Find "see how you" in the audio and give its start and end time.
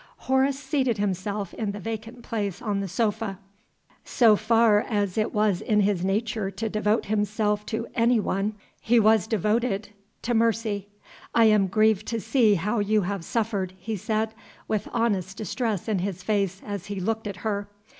12.19-13.01